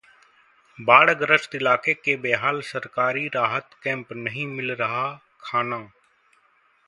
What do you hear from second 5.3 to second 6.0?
खाना